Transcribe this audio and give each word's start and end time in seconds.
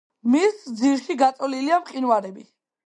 მის 0.35 0.57
ძირში 0.79 1.17
გაწოლილია 1.21 1.81
მყინვარები. 1.85 2.51